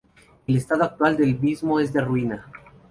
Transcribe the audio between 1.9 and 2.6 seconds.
de ruina.